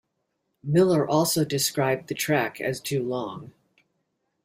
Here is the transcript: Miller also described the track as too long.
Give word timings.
Miller 0.63 1.07
also 1.07 1.45
described 1.45 2.07
the 2.07 2.15
track 2.15 2.59
as 2.59 2.81
too 2.81 3.03
long. 3.03 3.53